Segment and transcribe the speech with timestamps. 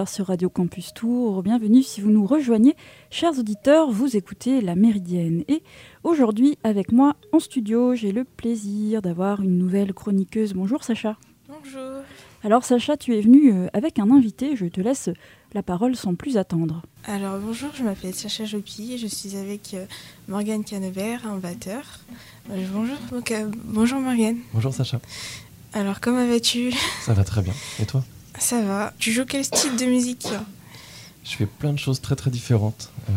[0.00, 1.42] est 11h sur Radio Campus Tour.
[1.42, 2.76] Bienvenue si vous nous rejoignez.
[3.10, 5.44] Chers auditeurs, vous écoutez La Méridienne.
[5.48, 5.62] Et
[6.04, 10.54] aujourd'hui, avec moi en studio, j'ai le plaisir d'avoir une nouvelle chroniqueuse.
[10.54, 11.16] Bonjour Sacha.
[11.48, 12.02] Bonjour.
[12.44, 14.56] Alors Sacha, tu es venue euh, avec un invité.
[14.56, 15.10] Je te laisse
[15.52, 16.82] la parole sans plus attendre.
[17.04, 19.84] Alors bonjour, je m'appelle Sacha Jopi et je suis avec euh,
[20.28, 22.00] Morgane Canebert, un batteur.
[22.50, 22.96] Euh, bonjour,
[23.64, 24.38] bonjour Morgane.
[24.54, 25.00] Bonjour Sacha.
[25.72, 26.72] Alors comment vas-tu?
[27.02, 27.54] Ça va très bien.
[27.80, 28.02] Et toi?
[28.38, 28.92] Ça va.
[28.98, 30.26] Tu joues quel style de musique
[31.24, 32.90] Je fais plein de choses très très différentes.
[33.10, 33.12] Euh,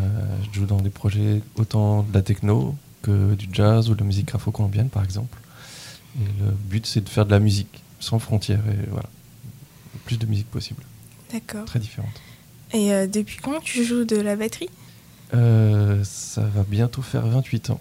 [0.52, 4.06] je joue dans des projets autant de la techno que du jazz ou de la
[4.06, 5.38] musique afro-colombienne par exemple.
[6.20, 9.08] Et le but c'est de faire de la musique sans frontières et voilà.
[9.94, 10.82] Le plus de musique possible,
[11.32, 11.64] D'accord.
[11.66, 12.20] très différente.
[12.72, 14.68] Et euh, depuis quand tu joues de la batterie?
[15.32, 17.80] Euh, ça va bientôt faire 28 ans.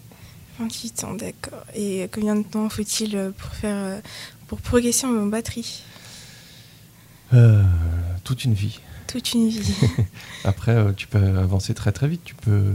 [0.60, 1.64] 28 ans, d'accord.
[1.76, 4.02] Et combien de temps faut-il pour faire
[4.48, 5.82] pour progresser en batterie?
[7.34, 7.64] Euh,
[8.24, 8.80] toute une vie.
[9.08, 9.76] Toute une vie.
[10.44, 12.22] Après, euh, tu peux avancer très très vite.
[12.24, 12.74] Tu peux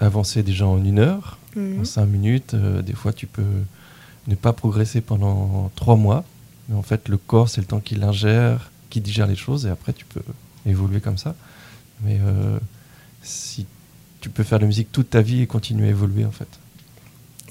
[0.00, 1.80] avancer déjà en une heure, Mhm.
[1.80, 2.54] en cinq minutes.
[2.54, 3.42] euh, des fois, tu peux
[4.28, 6.24] ne pas progresser pendant trois mois.
[6.68, 9.66] Mais en fait, le corps, c'est le temps qu'il ingère, qui digère les choses.
[9.66, 10.22] Et après, tu peux
[10.66, 11.34] évoluer comme ça.
[12.02, 12.18] Mais
[13.22, 13.66] si
[14.20, 16.48] tu peux faire de la musique toute ta vie et continuer à évoluer, en fait.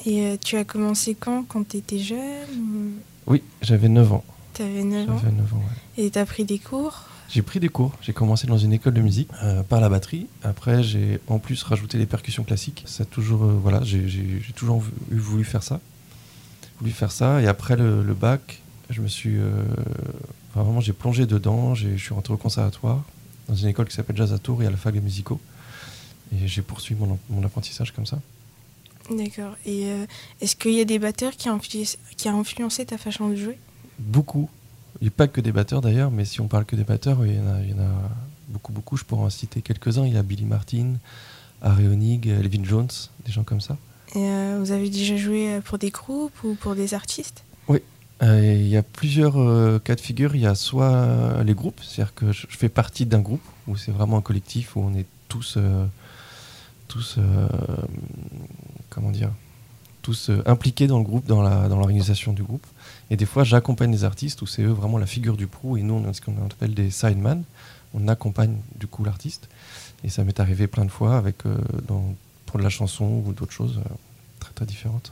[0.07, 1.43] Et tu as commencé quand?
[1.47, 2.93] Quand tu étais jeune?
[3.27, 4.23] Oui, j'avais 9 ans.
[4.53, 5.17] Tu avais 9 ans.
[5.19, 6.03] J'avais 9 ans, ouais.
[6.05, 7.03] Et tu as pris des cours?
[7.29, 7.93] J'ai pris des cours.
[8.01, 10.27] J'ai commencé dans une école de musique euh, par la batterie.
[10.43, 12.83] Après, j'ai en plus rajouté les percussions classiques.
[12.85, 14.07] Ça toujours, euh, voilà, j'ai-
[14.55, 15.79] toujours eu- voulu faire ça.
[16.79, 17.41] Voulu faire ça.
[17.41, 19.51] Et après le, le bac, je me suis, euh,
[20.51, 21.73] enfin, vraiment, j'ai plongé dedans.
[21.73, 23.01] J'ai- Je suis rentré au conservatoire
[23.49, 25.39] dans une école qui s'appelle Jazz à Tours et à la fac des musicaux.
[26.33, 28.19] Et j'ai poursuivi mon, mon apprentissage comme ça.
[29.09, 29.55] D'accord.
[29.65, 30.05] Et euh,
[30.41, 33.35] est-ce qu'il y a des batteurs qui ont, influencé, qui a influencé ta façon de
[33.35, 33.57] jouer?
[33.99, 34.49] Beaucoup.
[35.01, 37.19] Il n'y a pas que des batteurs d'ailleurs, mais si on parle que des batteurs,
[37.19, 38.09] oui, il y en a, il y en a
[38.49, 38.97] beaucoup, beaucoup.
[38.97, 40.05] Je pourrais en citer quelques-uns.
[40.05, 40.93] Il y a Billy Martin,
[41.61, 42.89] Harry Honig, Elvin Jones,
[43.25, 43.77] des gens comme ça.
[44.15, 47.43] Et euh, vous avez déjà joué euh, pour des groupes ou pour des artistes?
[48.21, 50.35] Euh, Il y a plusieurs euh, cas de figure.
[50.35, 53.91] Il y a soit les groupes, c'est-à-dire que je, fais partie d'un groupe où c'est
[53.91, 55.57] vraiment un collectif où on est tous,
[56.87, 57.17] tous,
[58.89, 59.31] comment dire,
[60.03, 62.65] tous impliqués dans le groupe, dans la dans l'organisation du groupe.
[63.09, 65.83] Et des fois, j'accompagne des artistes où c'est eux vraiment la figure du pro et
[65.83, 67.43] nous on ce qu'on appelle des sideman.
[67.93, 69.49] On accompagne du coup l'artiste.
[70.03, 71.57] Et ça m'est arrivé plein de fois avec euh,
[72.45, 73.89] pour de la chanson ou d'autres choses euh,
[74.39, 75.11] très très différentes.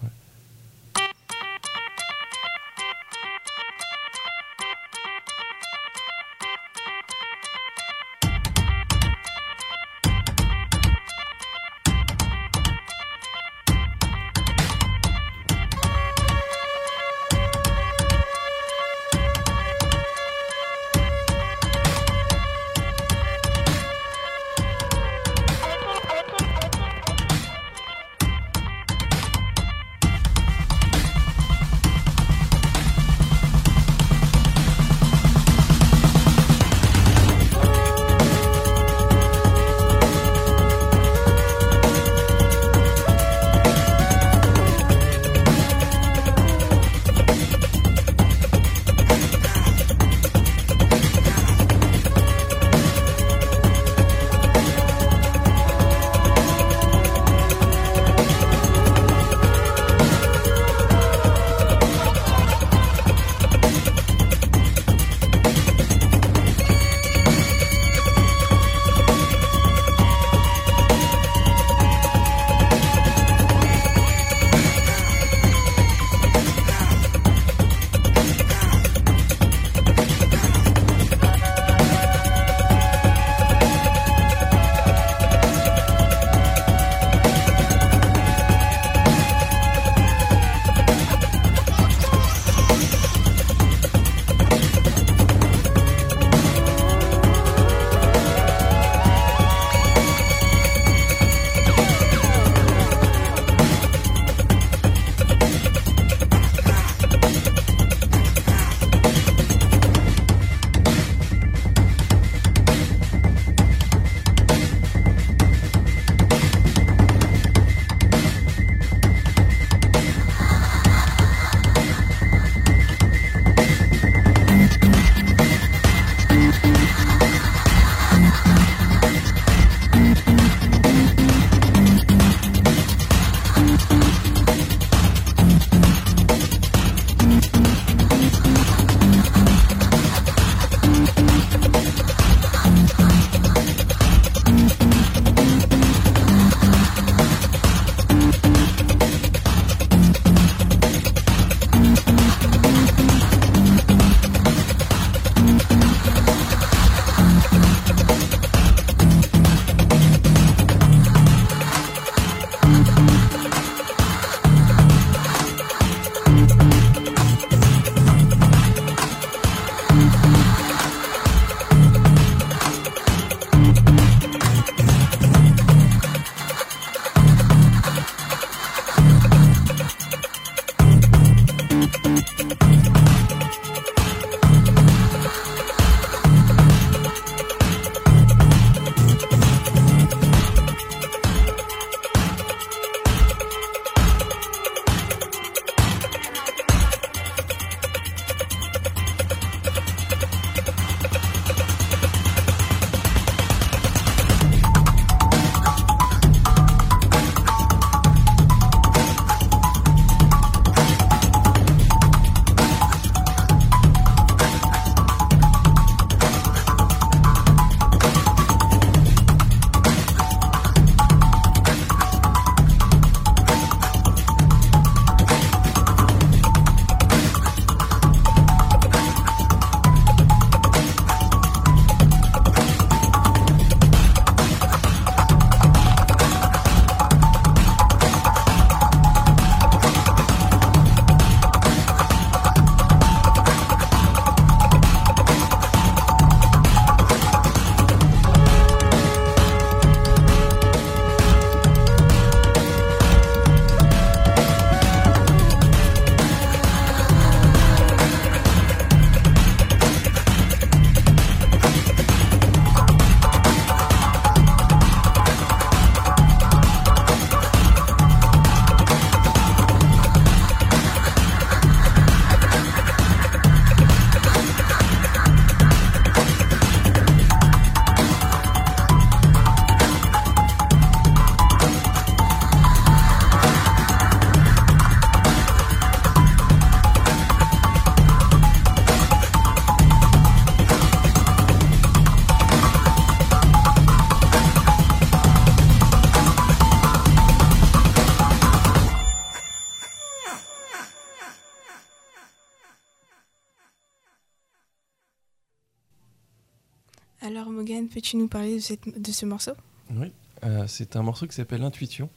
[307.92, 309.52] Peux-tu nous parler de, ce morceau?
[309.94, 310.12] Oui,
[310.44, 312.10] euh, c'est un morceau qui s'appelle Intuition.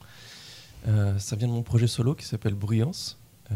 [0.87, 3.17] Euh, ça vient de mon projet solo qui s'appelle Bruyance.
[3.51, 3.55] Euh,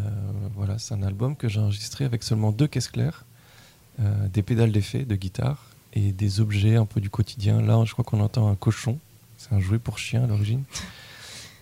[0.55, 3.25] voilà, c'est un album que j'ai enregistré avec seulement deux caisses claires,
[4.31, 7.61] des pédales d'effet de guitare et des objets un peu du quotidien.
[7.61, 8.97] Là, je crois qu'on entend un cochon.
[9.37, 10.63] C'est un jouet pour chien à l'origine.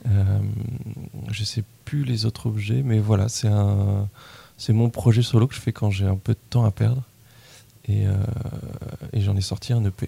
[1.31, 4.07] je sais plus les autres objets, mais voilà, c'est un,
[4.55, 7.01] c'est mon projet solo que je fais quand j'ai un peu de temps à perdre.
[7.87, 8.03] Et,
[9.13, 10.07] et j'en ai sorti un EP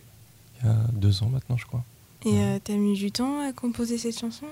[0.61, 1.83] il y a deux ans maintenant, je crois.
[2.25, 4.45] Et euh, tu as mis du temps à composer cette chanson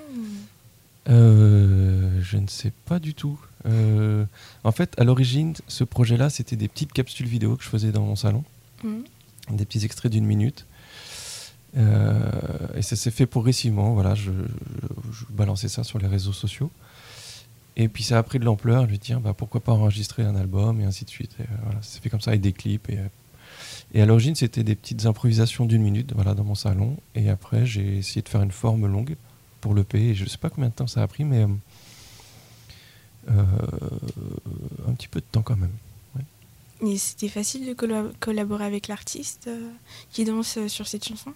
[1.10, 3.40] euh, Je ne sais pas du tout.
[3.66, 4.26] Euh,
[4.64, 8.06] en fait, à l'origine, ce projet-là, c'était des petites capsules vidéo que je faisais dans
[8.06, 8.44] mon salon,
[8.84, 9.04] mhm.
[9.52, 10.66] des petits extraits d'une minute.
[11.76, 13.94] et ça s'est fait progressivement.
[13.94, 14.32] Voilà, je,
[15.30, 16.72] balançais ça sur les réseaux sociaux.
[17.76, 18.88] Et puis ça a pris de l'ampleur.
[18.88, 21.36] Je me dis, bah, pourquoi pas enregistrer un album et ainsi de suite.
[21.40, 22.90] Et voilà, ça s'est fait comme ça avec des clips.
[22.90, 22.98] Et
[23.94, 26.98] et à l'origine, c'était des petites improvisations d'une minute voilà, dans mon salon.
[27.16, 29.16] Et après, j'ai essayé de faire une forme longue
[29.62, 31.46] pour le Et je ne sais pas combien de temps ça a pris, mais
[33.30, 33.44] euh,
[34.88, 35.72] un petit peu de temps quand même.
[36.86, 37.74] Et c'était facile de
[38.20, 39.70] collaborer avec l'artiste euh,
[40.12, 41.34] qui danse euh, sur cette chanson?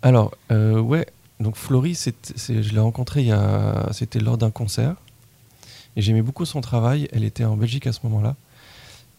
[0.00, 1.06] Alors, ouais.
[1.40, 3.30] Donc Florie, je l'ai rencontrée,
[3.90, 4.94] c'était lors d'un concert.
[5.96, 7.08] Et j'aimais beaucoup son travail.
[7.12, 8.36] Elle était en Belgique à ce moment-là.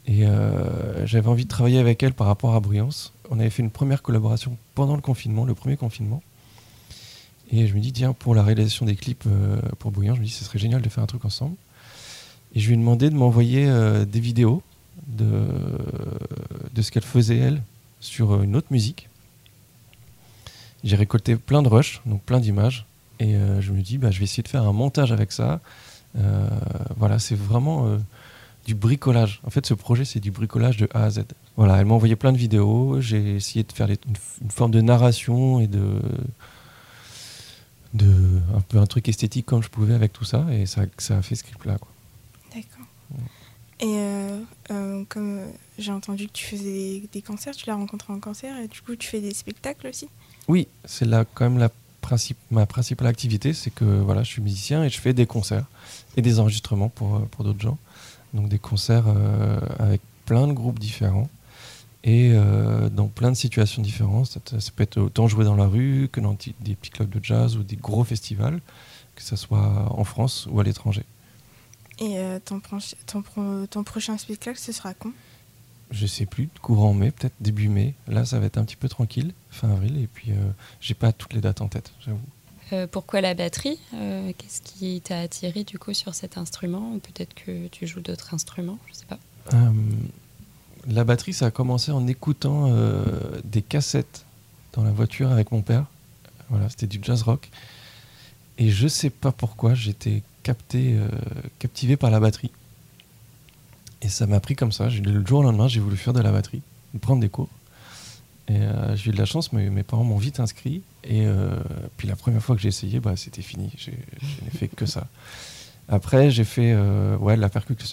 [0.05, 3.13] Et euh, j'avais envie de travailler avec elle par rapport à Bruyance.
[3.29, 6.21] On avait fait une première collaboration pendant le confinement, le premier confinement.
[7.51, 10.25] Et je me dis, tiens, pour la réalisation des clips euh, pour Bruyance, je me
[10.25, 11.55] dis, ce serait génial de faire un truc ensemble.
[12.53, 14.61] Et je lui ai demandé de m'envoyer euh, des vidéos
[15.07, 15.47] de,
[16.73, 17.61] de ce qu'elle faisait, elle,
[17.99, 19.09] sur une autre musique.
[20.83, 22.85] J'ai récolté plein de rushs, donc plein d'images.
[23.19, 25.61] Et je me dis, bah, je vais essayer de faire un montage avec ça.
[26.97, 27.97] voilà, c'est vraiment
[28.65, 29.41] du bricolage.
[29.45, 31.23] En fait, ce projet, c'est du bricolage de A à Z.
[31.57, 33.01] Voilà, elle m'a envoyé plein de vidéos.
[33.01, 36.01] J'ai essayé de faire une, forme de narration et de,
[37.93, 38.11] de
[38.55, 41.21] un peu un truc esthétique comme je pouvais avec tout ça, et ça, ça a
[41.21, 41.77] fait ce clip-là.
[42.53, 42.85] D'accord.
[43.79, 44.39] Et euh,
[44.71, 45.41] euh, comme
[45.77, 48.95] j'ai entendu que tu faisais des, concerts, tu l'as rencontré en concert, et du coup,
[48.95, 50.07] tu fais des spectacles aussi?
[50.47, 51.69] Oui, c'est là quand même la
[52.01, 55.65] principe, ma principale activité, c'est que voilà, je suis musicien et je fais des concerts
[56.17, 57.77] et des enregistrements pour, pour d'autres gens.
[58.33, 61.29] Donc des concerts euh, avec plein de groupes différents
[62.03, 64.37] et euh, dans plein de situations différentes.
[64.45, 67.57] Ça, peut être autant jouer dans la rue que dans des petits clubs de jazz
[67.57, 68.59] ou des gros festivals,
[69.15, 71.03] que ce soit en France ou à l'étranger.
[71.99, 72.59] Et euh, ton,
[73.67, 75.11] ton, prochain spectacle, ce sera quand?
[75.91, 77.93] Je sais plus, courant mai, peut-être début mai.
[78.07, 80.31] Là, ça va être un petit peu tranquille, fin avril, et puis
[80.81, 82.19] j'ai pas toutes les dates en tête, j'avoue.
[82.91, 87.85] Pourquoi la batterie Qu'est-ce qui t'a attiré du coup sur cet instrument peut-être que tu
[87.85, 89.19] joues d'autres instruments, je sais pas.
[90.87, 92.73] la batterie, ça a commencé en écoutant
[93.43, 94.25] des cassettes
[94.73, 95.85] dans la voiture avec mon père.
[96.49, 97.49] Voilà, c'était du jazz rock.
[98.57, 101.07] Et je sais pas pourquoi, j'étais capté, euh,
[101.59, 102.51] captivé par la batterie.
[104.01, 104.89] Et ça m'a pris comme ça.
[104.89, 106.61] Le jour au lendemain, j'ai voulu faire de la batterie,
[107.01, 107.49] prendre des cours.
[108.49, 110.81] Et euh, j'ai eu de la chance, mais mes parents m'ont vite inscrit.
[111.03, 111.59] Et euh,
[111.97, 113.71] puis la première fois que j'ai essayé, bah, c'était fini.
[113.77, 115.07] Je n'ai fait que ça.
[115.89, 117.49] Après, j'ai fait ouais, la,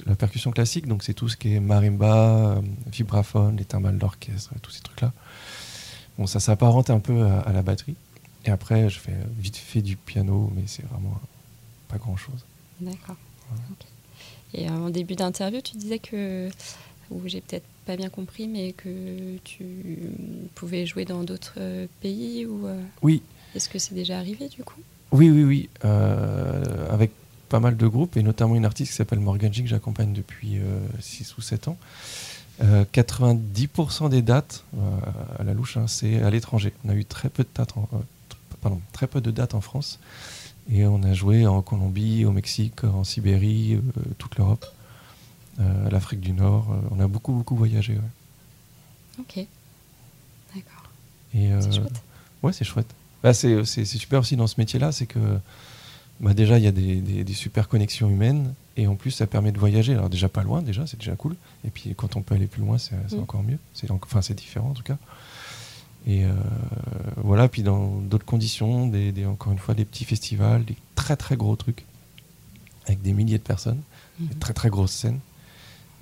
[0.06, 4.70] la, percussion classique, donc c'est tout ce qui est marimba, vibraphone, les timbales d'orchestre, tous
[4.70, 5.12] ces trucs-là.
[6.16, 7.96] Bon, ça s'apparente un peu à, la batterie.
[8.44, 11.20] Et après, je fais vite fait du piano, mais c'est vraiment
[11.88, 12.44] pas grand-chose.
[12.80, 13.16] D'accord.
[14.54, 16.50] Et euh, en début d'interview, tu disais que,
[17.10, 19.64] ou j'ai peut-être pas bien compris, mais que tu
[20.54, 23.22] pouvais jouer dans d'autres euh, pays ou euh, Oui.
[23.54, 24.80] Est-ce que c'est déjà arrivé du coup?
[25.12, 25.68] Oui, oui, oui.
[25.82, 27.10] avec
[27.48, 30.60] pas mal de groupes, et notamment une artiste qui s'appelle Morgan G, que j'accompagne depuis
[31.00, 31.76] 6 ou 7 ans.
[32.62, 34.62] 90% des dates,
[35.36, 36.72] à la louche, hein, c'est à l'étranger.
[36.84, 37.88] On a eu très peu de dates en,
[38.60, 39.98] pardon, très peu de dates en France.
[40.72, 43.80] Et on a joué en Colombie, au Mexique, en Sibérie, euh,
[44.18, 44.66] toute l'Europe,
[45.60, 46.68] euh, l'Afrique du Nord.
[46.70, 47.98] Euh, on a beaucoup, beaucoup voyagé.
[49.18, 49.46] Ok.
[50.54, 50.90] D'accord.
[51.32, 52.02] c'est chouette.
[52.42, 52.94] Ouais, c'est chouette.
[53.22, 55.18] Bah, c'est super aussi dans ce métier-là, c'est que
[56.20, 58.54] bah, déjà, il y a des, super connexions humaines.
[58.76, 59.92] Et en plus, ça permet de voyager.
[59.92, 61.36] Alors déjà pas loin, déjà, c'est déjà cool.
[61.66, 63.20] Et puis quand on peut aller plus loin, c'est mm.
[63.20, 63.58] encore mieux.
[63.74, 64.96] C'est enfin, c'est différent en tout cas.
[66.06, 66.32] Et euh,
[67.16, 71.36] voilà, puis dans d'autres conditions, des, encore une fois, des petits festivals, des très très
[71.36, 71.84] gros trucs,
[72.86, 73.80] avec des milliers de personnes,
[74.18, 74.40] des mhm.
[74.40, 75.20] très très grosses scènes.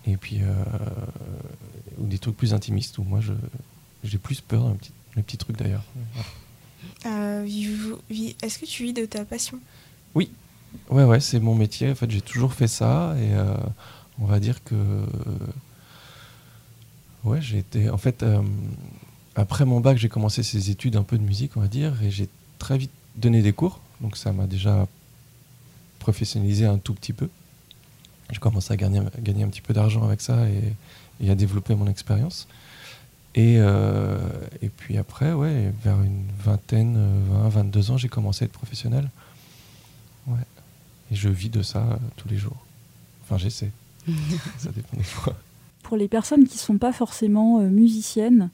[0.07, 0.55] Et puis, euh,
[1.99, 3.21] ou des trucs plus intimistes, où moi
[4.05, 5.85] j'ai plus peur d'un petit, petits trucs d'ailleurs.
[7.07, 7.45] Euh,
[8.43, 9.59] est-ce que tu vis de ta passion?
[10.15, 10.31] Oui,
[10.91, 11.91] ouais, ouais, c'est mon métier.
[11.91, 13.31] En fait, j'ai toujours fait ça et
[14.19, 15.05] on va dire que.
[17.25, 17.91] ouais, j'ai été.
[17.91, 18.25] En fait,
[19.35, 22.11] après mon bac, j'ai commencé ces études un peu de musique, on va dire, et
[22.11, 22.29] j'ai
[22.59, 23.81] très vite donné des cours.
[24.01, 24.87] Donc ça m'a déjà
[25.99, 27.29] professionnalisé un tout petit peu.
[28.31, 31.87] J'ai commencé à gagner, gagner un petit peu d'argent avec ça et, à développer mon
[31.87, 32.47] expérience.
[33.35, 34.19] Et, euh,
[34.63, 36.99] et, puis après, ouais, vers une vingtaine,
[37.31, 39.09] 20, 22 ans, j'ai commencé à être professionnel.
[40.27, 40.41] Ouais.
[41.11, 42.65] Et je vis de ça euh, tous les jours.
[43.23, 43.71] Enfin, j'essaie.
[44.59, 45.35] ça dépend des fois.
[45.83, 48.51] Pour les personnes qui ne sont pas forcément euh, musiciennes,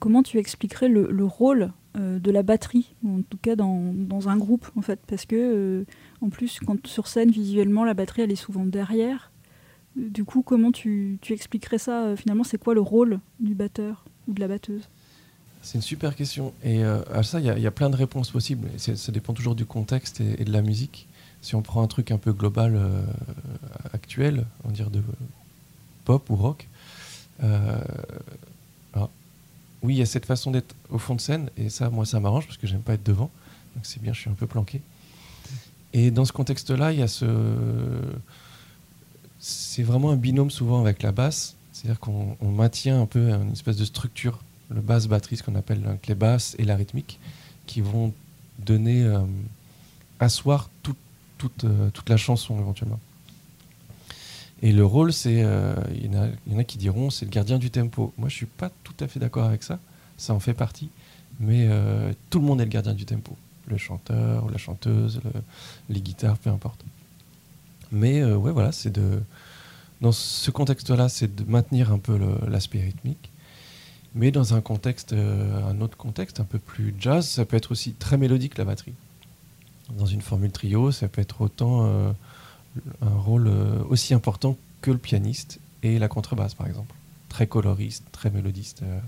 [0.00, 4.70] comment tu expliquerais le, rôle euh, de la batterie, en tout cas dans, un groupe,
[4.76, 5.84] en fait Parce que, euh,
[6.20, 9.32] en plus, quand sur scène, visuellement, la batterie, elle est souvent derrière.
[9.96, 14.40] Du coup, comment tu, expliquerais ça Finalement, c'est quoi le rôle du batteur ou de
[14.40, 14.88] la batteuse?
[15.62, 16.52] C'est une super question.
[16.62, 18.68] Et à ça, il y, a plein de réponses possibles.
[18.76, 21.08] Ça dépend toujours du contexte et, de la musique.
[21.42, 22.78] Si on prend un truc un peu global,
[23.92, 25.02] actuel, on dire de
[26.04, 26.68] pop ou rock,
[29.82, 32.20] oui, il y a cette façon d'être au fond de scène, et ça, moi, ça
[32.20, 33.30] m'arrange parce que j'aime pas être devant.
[33.74, 34.80] Donc c'est bien, je suis un peu planqué.
[35.92, 37.26] Et dans ce contexte-là, il y a ce.
[39.40, 43.76] C'est vraiment un binôme souvent avec la basse, c'est-à-dire qu'on maintient un peu une espèce
[43.76, 47.20] de structure, le basse-batterie, ce qu'on appelle les basses et la rythmique,
[47.66, 48.12] qui vont
[48.58, 49.20] donner, euh,
[50.18, 50.70] asseoir
[51.64, 52.98] euh, toute la chanson éventuellement.
[54.62, 57.70] Et le rôle, c'est, euh, il y, en a qui diront, c'est le gardien du
[57.70, 58.12] tempo.
[58.18, 59.78] Moi, je suis pas tout à fait d'accord avec ça.
[60.16, 60.90] Ça en fait partie,
[61.38, 63.36] mais euh, tout le monde est le gardien du tempo.
[63.68, 65.20] Le chanteur, la chanteuse,
[65.88, 66.84] les guitares, peu importe.
[67.92, 69.22] Mais euh, ouais, voilà, c'est de,
[70.00, 73.30] dans ce contexte-là, c'est de maintenir un peu l'aspect rythmique.
[74.14, 77.92] Mais dans un contexte, un autre contexte, un peu plus jazz, ça peut être aussi
[77.92, 78.94] très mélodique la batterie.
[79.96, 82.14] Dans une formule trio, ça peut être autant
[83.02, 86.94] un rôle euh, aussi important que le pianiste et la contrebasse, par exemple.
[87.28, 88.82] Très coloriste, très mélodiste.
[88.82, 88.98] Euh,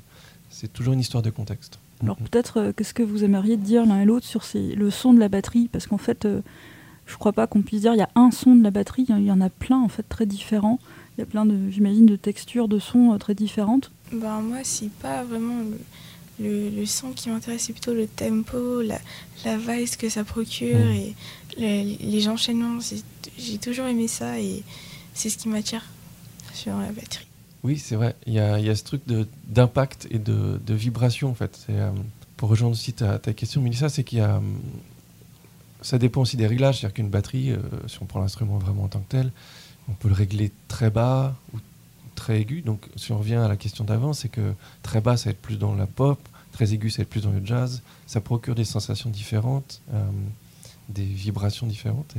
[0.51, 1.79] c'est toujours une histoire de contexte.
[2.03, 5.21] Alors peut-être, euh, qu'est-ce que vous aimeriez dire l'un et l'autre sur le son de
[5.21, 5.69] la batterie?
[5.71, 6.27] Parce qu'en fait,
[7.07, 9.25] je crois pas qu'on puisse dire il y a un son de la batterie, il
[9.25, 10.79] y en a plein en fait très différents.
[11.17, 13.91] Il y a plein de, j'imagine, de textures de sons très différentes.
[14.13, 15.79] Ben moi, c'est pas vraiment le,
[16.87, 18.99] son qui m'intéresse, c'est plutôt le tempo, la,
[19.45, 21.13] la vibe que ça procure mm.
[21.59, 22.79] et les enchaînements.
[23.39, 24.63] J'ai toujours aimé ça et
[25.15, 25.85] c'est ce qui m'attire
[26.53, 27.27] sur la batterie.
[27.63, 28.17] Oui, c'est vrai.
[28.27, 29.03] Il y a, y a, ce truc
[29.47, 31.67] d'impact et de, de, vibration, en fait.
[31.69, 31.91] Euh,
[32.37, 34.41] pour rejoindre aussi ta, ta question, Mélissa, c'est qu'il y a.
[35.83, 36.81] Ça dépend aussi des réglages.
[36.81, 39.31] C'est-à-dire qu'une batterie, euh, si on prend l'instrument vraiment en tant que tel,
[39.89, 41.59] on peut le régler très bas ou
[42.15, 42.63] très aigu.
[42.63, 45.41] Donc, si on revient à la question d'avant, c'est que très bas, ça va être
[45.41, 46.19] plus dans la pop,
[46.53, 47.83] très aigu, ça va être plus dans le jazz.
[48.07, 49.81] Ça procure des sensations différentes,
[50.89, 52.15] des vibrations différentes.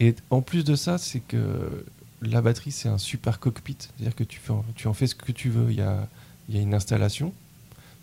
[0.00, 1.84] Et, et en plus de ça, c'est que
[2.22, 3.76] la batterie, c'est un super cockpit.
[3.78, 4.40] C'est-à-dire que tu,
[4.86, 5.70] en fais ce que tu veux.
[5.70, 6.08] Il y a,
[6.48, 7.32] une installation.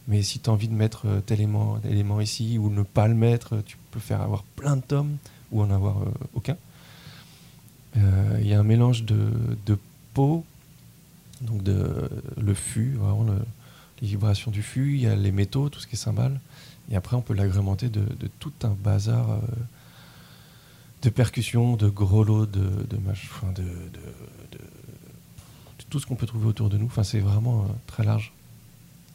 [0.08, 3.62] Mais si tu as envie de mettre tel élément, ici ou ne pas le mettre,
[3.66, 5.18] tu peux faire avoir plein de tomes
[5.52, 5.98] ou en avoir
[6.34, 6.58] aucun.
[7.96, 9.78] Il y a un mélange de,
[10.14, 10.46] peau,
[11.42, 13.26] donc de, le fût, vraiment
[14.02, 16.40] les vibrations du fût, il y a les métaux, tout ce qui est cymbale.
[16.92, 18.06] Et après, on peut l'agrémenter de,
[18.40, 19.40] tout un bazar euh,
[21.02, 23.64] de percussions, de gros lots, de, de, de,
[24.52, 24.60] de,
[25.90, 26.86] tout ce qu'on peut trouver autour de nous.
[26.88, 28.34] Enfin, c'est vraiment euh, très large.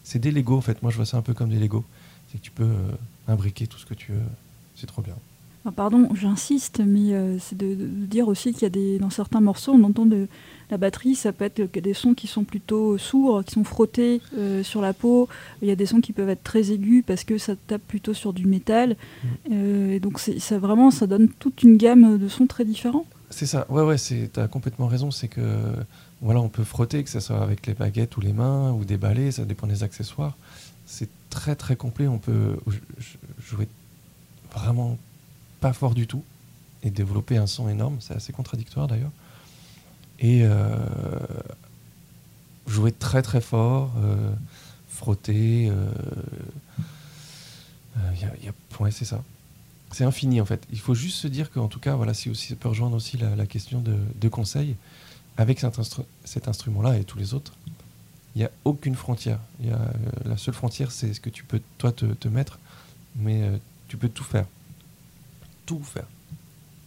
[0.02, 0.82] C'est des Lego, en fait.
[0.82, 1.84] Moi, je vois ça un peu comme des Lego.
[2.30, 2.92] C'est que tu peux euh,
[3.28, 4.22] imbriquer tout ce que tu veux.
[4.76, 5.14] C'est trop bien.
[5.76, 9.84] Pardon, j'insiste, mais c'est de, dire aussi qu'il y a des, dans certains morceaux, on
[9.84, 10.26] entend de,
[10.70, 14.62] la batterie, ça peut être des sons qui sont plutôt sourds, qui sont frottés euh,
[14.62, 15.28] sur la peau.
[15.62, 18.14] Il y a des sons qui peuvent être très aigus parce que ça tape plutôt
[18.14, 18.90] sur du métal.
[18.90, 19.28] Mm.
[19.52, 23.06] Euh, et donc ça vraiment, ça donne toute une gamme de sons très différents.
[23.30, 23.66] C'est ça.
[23.68, 25.10] Ouais, ouais, tu as complètement raison.
[25.10, 25.40] C'est que
[26.20, 28.96] voilà, on peut frotter, que ce soit avec les baguettes ou les mains ou des
[28.96, 30.36] balais, ça dépend des accessoires.
[30.86, 32.06] C'est très très complet.
[32.06, 32.56] On peut
[33.40, 33.68] jouer
[34.52, 34.98] vraiment
[35.60, 36.24] pas fort du tout
[36.82, 37.96] et développer un son énorme.
[38.00, 39.10] C'est assez contradictoire d'ailleurs
[40.20, 40.76] et euh,
[42.66, 44.32] jouer très très fort, euh,
[44.88, 45.70] frotter.
[45.70, 45.90] Euh,
[48.20, 48.52] y a,
[48.90, 49.22] c'est ça.
[49.92, 50.66] C'est infini en fait.
[50.70, 53.16] Il faut juste se dire qu'en tout cas, voilà, si aussi, ça peut rejoindre aussi
[53.16, 54.76] la, question de, conseil.
[55.36, 55.60] Avec
[56.24, 57.54] cet, instrument-là et tous les autres,
[58.34, 59.38] il n'y a aucune frontière.
[59.62, 59.78] Y a,
[60.24, 62.58] la seule frontière, c'est ce que tu peux toi te mettre,
[63.16, 63.50] mais
[63.88, 64.46] tu peux tout faire.
[65.70, 66.08] Tout faire.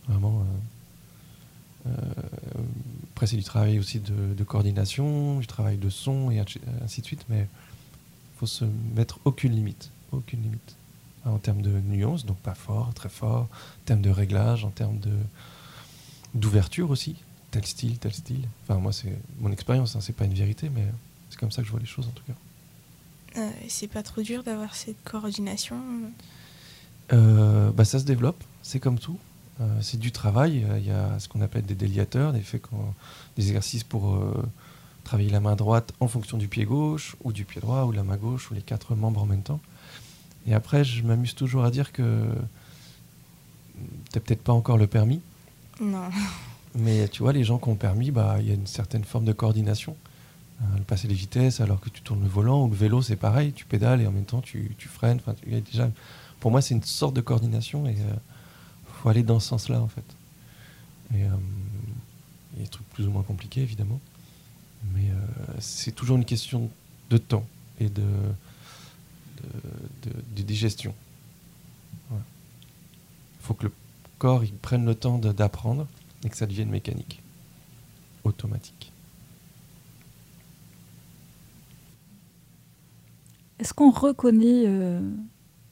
[0.09, 0.45] Vraiment.
[1.87, 1.89] Euh,
[3.13, 6.43] après, c'est du travail aussi de, coordination, du travail de son et
[6.83, 10.75] ainsi de suite, mais il faut se mettre aucune limite, aucune limite.
[11.23, 14.99] En termes de nuances, donc pas fort, très fort, en termes de réglage, en termes
[14.99, 15.13] de
[16.33, 17.15] d'ouverture aussi,
[17.51, 18.49] tel style, tel style.
[18.63, 20.85] Enfin, moi, c'est mon expérience, hein, c'est pas une vérité, mais
[21.29, 23.39] c'est comme ça que je vois les choses en tout cas.
[23.39, 25.77] Euh, c'est pas trop dur d'avoir cette coordination?
[27.13, 29.19] Euh, bah, Ça se développe, c'est comme tout.
[29.61, 30.65] Euh, c'est du travail.
[30.77, 32.63] Il y a ce qu'on appelle des déliateurs, des, faits
[33.37, 34.43] des exercices pour euh,
[35.03, 38.03] travailler la main droite en fonction du pied gauche, ou du pied droit, ou la
[38.03, 39.59] main gauche, ou les quatre membres en même temps.
[40.47, 42.27] Et après, je m'amuse toujours à dire que
[44.11, 45.21] tu peut-être pas encore le permis.
[45.79, 46.09] Non.
[46.75, 49.03] Mais tu vois, les gens qui ont le permis, bah, il y a une certaine
[49.03, 49.95] forme de coordination.
[50.61, 53.53] Euh, passer les vitesses alors que tu tournes le volant, ou le vélo, c'est pareil,
[53.53, 55.19] tu pédales et en même temps tu, freines.
[55.25, 55.35] Enfin,
[55.71, 55.89] déjà,
[56.39, 57.95] pour moi, c'est une sorte de coordination et
[59.03, 60.05] faut aller dans ce sens-là, en fait.
[61.13, 61.27] Et, euh,
[62.53, 63.99] il y a des trucs plus ou moins compliqués, évidemment.
[64.93, 66.69] Mais euh, c'est toujours une question
[67.09, 67.45] de temps
[67.81, 68.01] et de,
[70.37, 70.93] digestion.
[72.11, 72.17] Il
[73.41, 73.71] faut que le
[74.19, 75.85] corps prenne le temps d'apprendre
[76.23, 77.21] et que ça devienne mécanique,
[78.23, 78.93] automatique.
[83.59, 85.01] Est-ce qu'on reconnaît euh,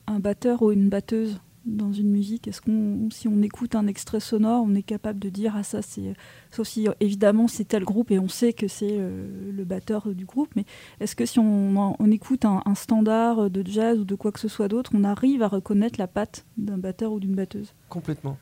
[0.07, 1.39] un batteur ou une batteuse?
[1.65, 5.29] Dans une musique Est-ce qu'on, si on écoute un extrait sonore, on est capable de
[5.29, 6.13] dire ah ça c'est,
[6.51, 10.25] sauf si évidemment c'est tel groupe et on sait que c'est euh, le batteur du
[10.25, 10.65] groupe, mais
[10.99, 14.47] est-ce que si on, on écoute un, standard de jazz ou de quoi que ce
[14.47, 17.73] soit d'autre, on arrive à reconnaître la patte d'un batteur ou d'une batteuse?
[17.89, 18.37] Complètement,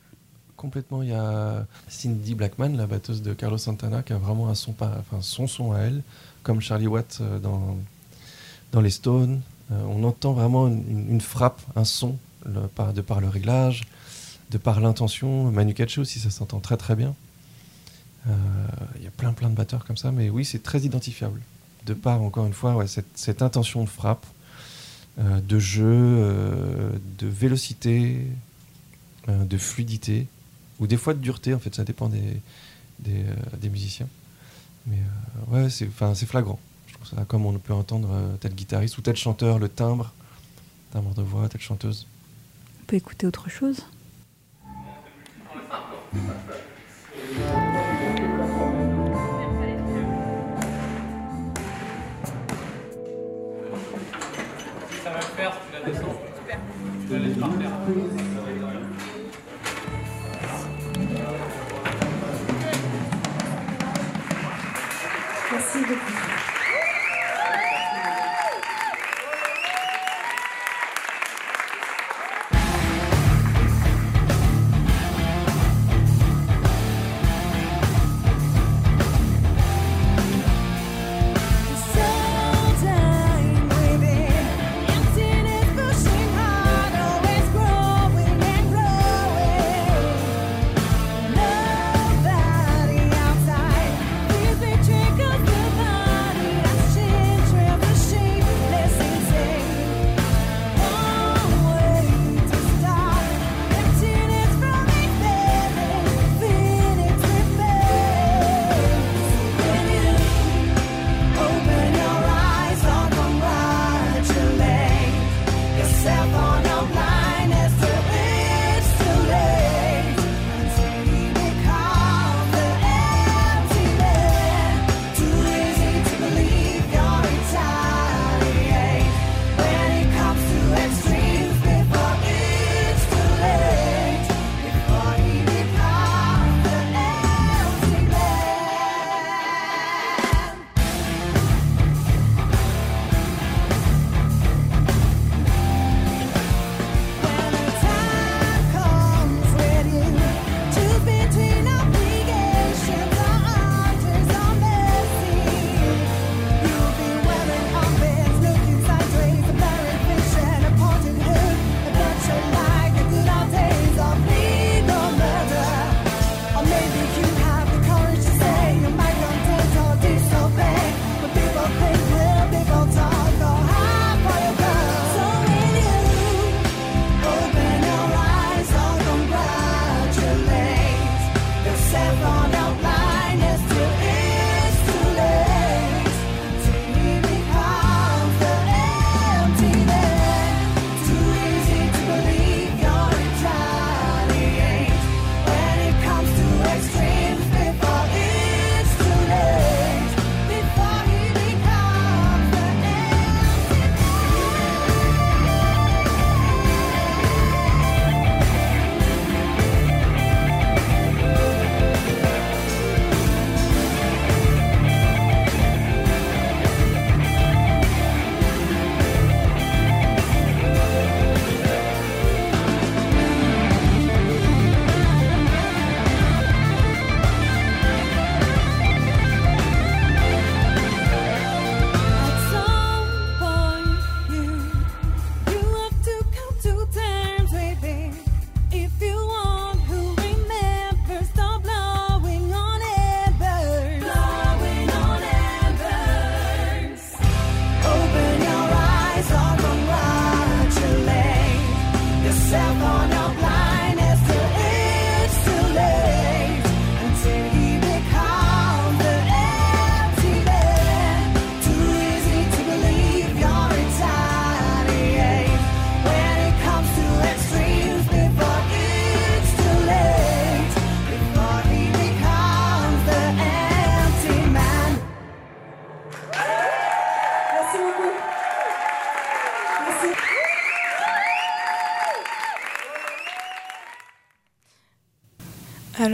[0.56, 1.02] complètement.
[1.02, 4.74] Il y a Cindy Blackman, la batteuse de Carlos Santana, qui a vraiment un son,
[4.80, 6.02] enfin son son à elle,
[6.42, 7.76] comme Charlie Watts euh, dans
[8.72, 9.40] dans les Stones.
[9.72, 13.82] Euh, on entend vraiment une frappe, un son de par le réglage,
[14.50, 15.50] de par l'intention.
[15.50, 17.14] Manu Katché aussi, ça s'entend très très bien.
[18.28, 18.32] Euh,
[18.96, 21.40] il y a plein plein de batteurs comme ça, mais oui, c'est très identifiable.
[21.86, 24.26] De par, encore une fois, cette, intention de frappe,
[25.18, 28.26] euh, de jeu, euh, de vélocité,
[29.28, 30.26] de fluidité,
[30.80, 34.08] ou des fois de dureté, en fait, ça dépend des, musiciens.
[34.86, 34.98] Mais
[35.48, 36.58] ouais, c'est flagrant.
[37.28, 38.08] Comme on peut entendre
[38.40, 40.12] tel guitariste ou tel chanteur, le timbre,
[40.92, 42.06] timbre de voix, telle chanteuse
[42.90, 43.86] peut écouter autre chose.
[55.04, 56.19] Ça va le faire tu la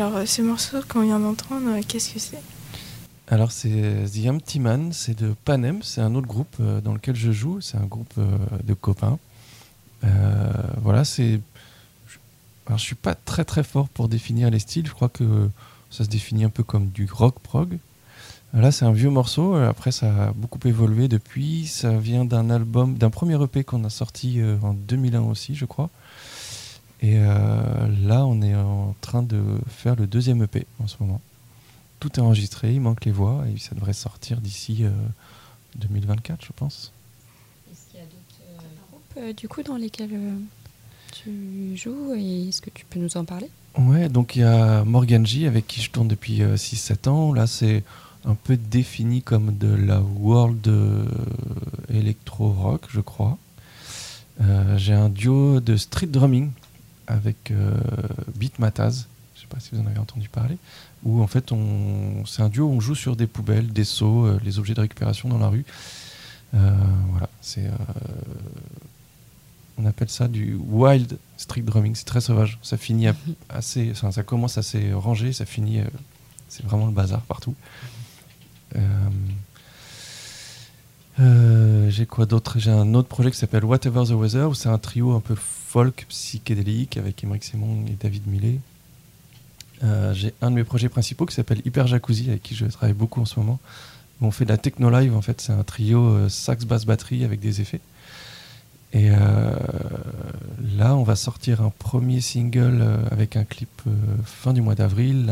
[0.06, 2.40] Alors, euh, ce morceau qu'on vient d'entendre, euh, qu'est-ce que c'est?
[3.26, 7.16] Alors, c'est The Empty Man, c'est de Panem, c'est un autre groupe euh, dans lequel
[7.16, 9.18] je joue, c'est un groupe de copains.
[10.80, 11.40] voilà, c'est.
[12.66, 15.50] Alors, je suis pas très très fort pour définir les styles, je crois que
[15.90, 17.76] ça se définit un peu comme du rock prog.
[18.52, 19.56] Là, c'est un vieux morceau.
[19.56, 21.66] Après, ça a beaucoup évolué depuis.
[21.66, 25.90] Ça vient d'un album, d'un premier EP qu'on a sorti en 2001 aussi, je crois.
[27.02, 31.20] Et euh, là, on est en train de faire le deuxième EP en ce moment.
[32.00, 34.84] Tout est enregistré, il manque les voix et ça devrait sortir d'ici
[35.76, 36.92] 2024, euh, je pense.
[37.70, 38.64] Est-ce qu'il y a d'autres
[39.18, 39.36] euh, groupes?
[39.36, 40.18] du coup dans lesquels
[41.12, 43.50] tu joues et est-ce que tu peux nous en parler?
[43.78, 47.32] Ouais, donc il y a Morgan J avec qui je tourne depuis 6-7 ans.
[47.32, 47.82] Là, c'est
[48.24, 50.70] un peu défini comme de la world
[51.92, 53.36] electro rock, je crois.
[54.76, 56.50] J'ai un duo de street drumming
[57.06, 57.74] avec euh,
[58.36, 60.58] Beat Mataz, je ne sais pas si vous en avez entendu parler,
[61.04, 64.26] où en fait on, c'est un duo où on joue sur des poubelles, des seaux,
[64.26, 65.64] euh, les objets de récupération dans la rue.
[66.54, 66.74] Euh,
[67.10, 67.68] voilà, c'est
[69.78, 72.58] on appelle ça du wild street drumming, c'est très sauvage.
[72.62, 73.08] Ça finit
[73.48, 75.80] assez, ça commence assez rangé, ça finit,
[76.48, 77.54] c'est vraiment le bazar partout.
[81.18, 82.58] J'ai quoi d'autre?
[82.58, 85.34] J'ai un autre projet qui s'appelle Whatever the Weather, où c'est un trio un peu
[85.34, 88.60] folk psychédélique avec Émeric Simon et David Millet.
[89.84, 92.94] Euh, j'ai un de mes projets principaux qui s'appelle Hyper Jacuzzi, avec qui je travaille
[92.94, 93.58] beaucoup en ce moment.
[94.20, 97.24] on fait de la techno live, en fait, c'est un trio euh, sax, basse, batterie
[97.24, 97.80] avec des effets.
[98.92, 99.16] Et euh,
[100.78, 103.82] là, on va sortir un premier single avec un clip
[104.24, 105.30] fin du mois d'avril,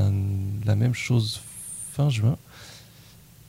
[0.66, 1.40] la même chose
[1.92, 2.36] fin juin,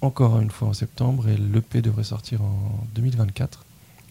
[0.01, 3.65] encore une fois en septembre, et l'EP devrait sortir en 2024.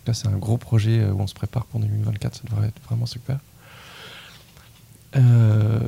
[0.07, 2.37] Là, c'est un gros projet euh, où on se prépare pour 2024.
[2.37, 3.39] Ça devrait être vraiment super.
[5.17, 5.81] Euh,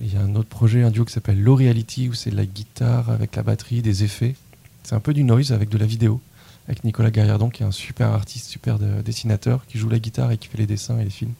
[0.00, 2.36] il y a un autre projet, un duo qui s'appelle Low Reality, où c'est de
[2.36, 4.34] la guitare avec la batterie, des effets.
[4.82, 6.20] C'est un peu du noise avec de la vidéo,
[6.66, 10.38] avec Nicolas Garriardon, qui est un super artiste, super dessinateur, qui joue la guitare et
[10.38, 11.34] qui fait les dessins et les films.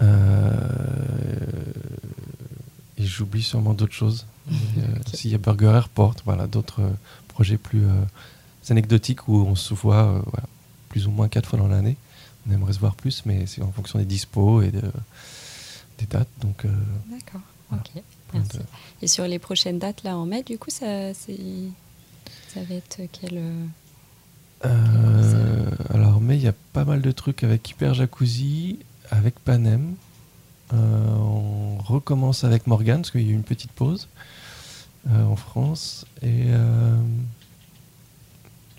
[0.00, 0.68] Euh,
[2.98, 4.26] et j'oublie sûrement d'autres choses.
[5.14, 6.82] S'il y a Burger Airport, voilà, d'autres
[7.28, 7.84] projets plus
[8.70, 10.22] anecdotique où on se voit euh,
[10.88, 11.96] plus ou moins quatre fois dans l'année.
[12.46, 14.82] On aimerait se voir plus, mais c'est en fonction des dispos et de,
[15.98, 16.28] des dates.
[16.40, 16.68] Donc, euh,
[17.10, 17.40] D'accord,
[17.72, 18.02] ok.
[18.34, 18.58] Merci.
[19.02, 21.32] Et sur les prochaines dates, là, en mai, du coup, ça, ça
[22.56, 23.42] va être quel.
[24.64, 28.78] Euh, alors, mai, il y a pas mal de trucs avec Hyper Jacuzzi,
[29.10, 29.94] avec Panem.
[30.72, 34.08] On recommence avec Morgan, parce qu'il y a eu une petite pause
[35.10, 36.06] en France.
[36.22, 36.46] Et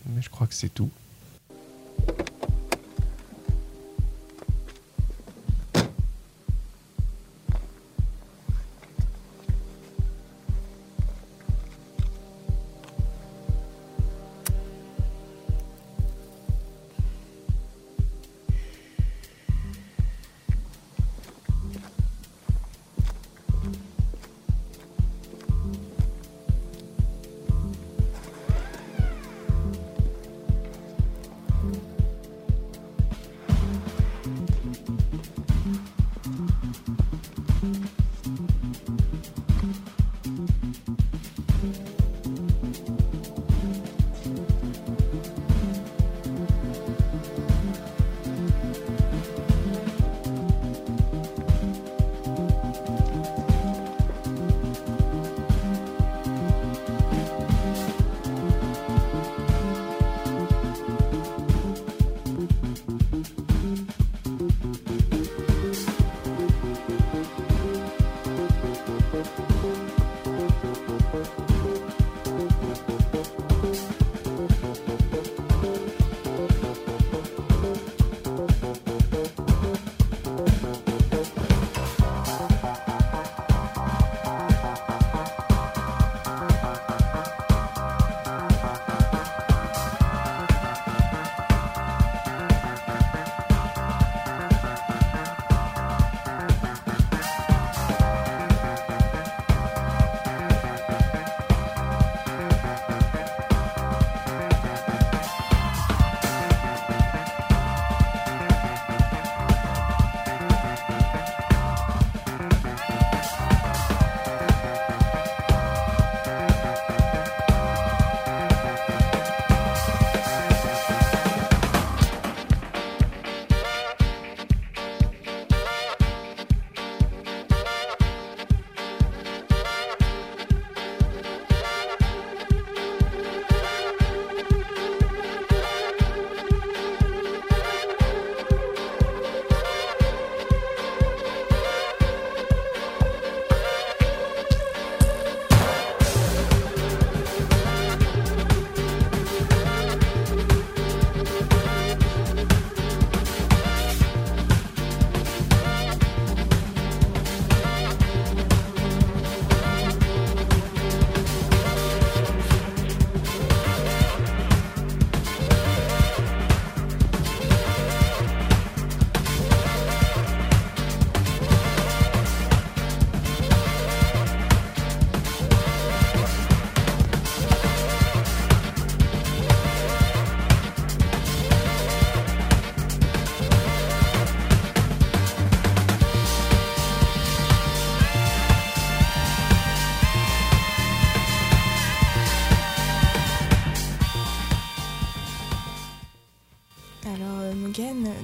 [0.05, 0.89] mais je crois que c'est tout.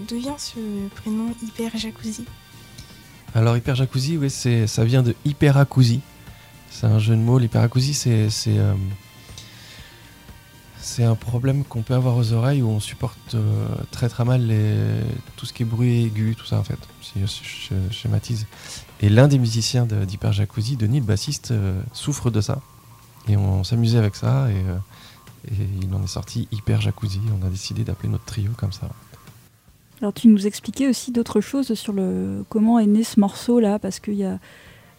[0.07, 2.25] D'où vient ce prénom Hyper Jacuzzi
[3.33, 6.01] Alors Hyper Jacuzzi, oui, c'est, ça vient de Hyperacousi.
[6.69, 7.39] C'est un jeu de mots.
[7.39, 8.73] L'hyperacousie, c'est, c'est, euh,
[10.81, 14.53] c'est un problème qu'on peut avoir aux oreilles où on supporte euh, très très mal
[15.37, 18.45] tout ce qui est bruit aigu, tout ça en fait, si je, schématise.
[19.01, 22.61] Et l'un des musiciens d'Hyper Jacuzzi, Denis, le bassiste, euh, souffre de ça.
[23.27, 24.47] Et on s'amusait avec ça
[25.47, 27.19] et il en est sorti Hyper Jacuzzi.
[27.41, 28.89] On a décidé d'appeler notre trio comme ça.
[30.01, 33.79] Alors tu nous expliquais aussi d'autres choses sur le comment est né ce morceau là,
[33.79, 34.39] parce qu'il y a,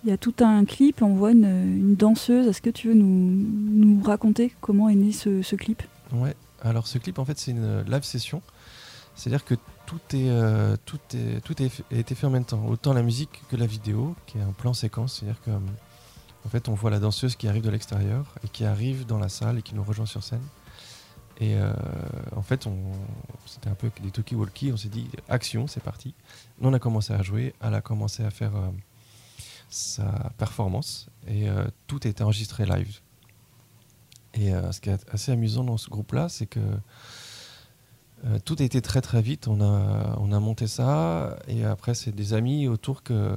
[0.05, 2.47] il y a tout un clip, on voit une, danseuse.
[2.47, 5.83] Est-ce que tu veux nous, nous, raconter comment est né ce, clip?
[6.13, 8.41] Ouais, alors ce clip en fait c'est une live session,
[9.15, 9.55] c'est-à-dire que
[9.85, 13.03] tout est, euh, tout est, tout est, a été fait en même temps, autant la
[13.03, 15.51] musique que la vidéo, qui est un plan séquence, c'est-à-dire que
[16.47, 19.29] en fait on voit la danseuse qui arrive de l'extérieur et qui arrive dans la
[19.29, 20.47] salle et qui nous rejoint sur scène.
[21.39, 21.71] Et euh,
[22.35, 22.67] en fait,
[23.45, 24.73] c'était un peu des talkie-walkie.
[24.73, 26.15] On s'est dit, action, c'est parti.
[26.61, 27.55] Nous, on a commencé à jouer.
[27.61, 28.71] Elle a commencé à faire euh,
[29.69, 31.09] sa performance.
[31.27, 33.01] Et euh, tout était enregistré live.
[34.35, 36.61] Et ce qui est assez amusant dans ce groupe-là, c'est que
[38.45, 39.49] tout été très très vite.
[39.49, 41.39] On a, on a monté ça.
[41.49, 43.35] Et après, c'est des amis autour que,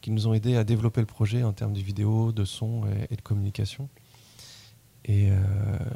[0.00, 3.16] qui nous ont aidés à développer le projet en termes de vidéo, de son et
[3.16, 3.88] de communication.
[5.04, 5.36] Et euh,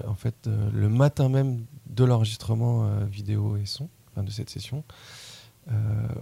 [0.07, 4.85] en fait, euh, le matin même de l'enregistrement euh, vidéo et son, de cette session,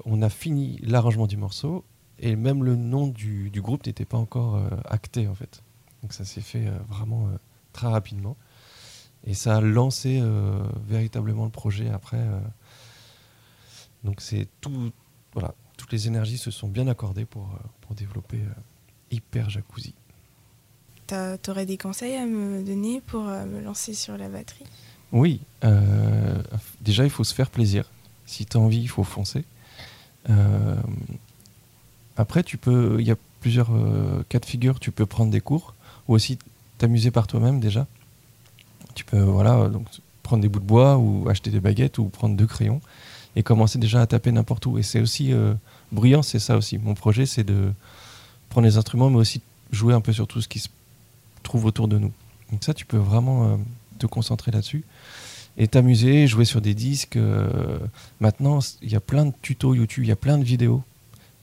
[0.04, 1.84] on a fini l'arrangement du morceau
[2.20, 5.64] et même le nom du, groupe n'était pas encore acté en fait.
[6.00, 7.28] Donc ça s'est fait vraiment
[7.72, 8.36] très rapidement.
[9.24, 10.22] Et ça a lancé
[10.86, 12.24] véritablement le projet après.
[14.04, 14.92] donc c'est tout,
[15.32, 17.48] voilà, toutes les énergies se sont bien accordées pour,
[17.80, 18.38] pour développer
[19.10, 19.94] Hyper Jacuzzi.
[21.08, 24.64] Tu aurais des conseils à me donner pour euh, me lancer sur la batterie?
[25.10, 25.40] Oui.
[25.64, 26.40] Euh,
[26.80, 27.90] déjà, il faut se faire plaisir.
[28.26, 29.44] Si tu as envie, il faut foncer.
[30.30, 30.76] Euh,
[32.16, 33.70] après, tu peux, il y a plusieurs
[34.28, 34.78] cas de figure.
[34.78, 35.74] Tu peux prendre des cours
[36.06, 36.38] ou aussi
[36.78, 37.88] t'amuser par toi-même déjà.
[38.94, 39.86] Tu peux voilà, donc,
[40.22, 42.80] prendre des bouts de bois ou acheter des baguettes ou prendre deux crayons
[43.34, 44.78] et commencer déjà à taper n'importe où.
[44.78, 45.34] Et c'est aussi
[45.92, 46.78] bruyant, c'est ça aussi.
[46.78, 47.72] Mon projet, c'est de
[48.48, 50.68] prendre les instruments, mais aussi jouer un peu sur tout ce qui se
[51.42, 52.12] trouve autour de nous.
[52.50, 53.56] Donc ça, tu peux vraiment euh,
[53.98, 54.84] te concentrer là-dessus
[55.56, 57.16] et t'amuser, jouer sur des disques.
[57.16, 57.78] Euh,
[58.20, 60.82] maintenant, il y a plein de tutos YouTube, il y a plein de vidéos.